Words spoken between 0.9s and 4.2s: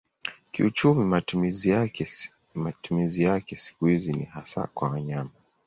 matumizi yake siku hizi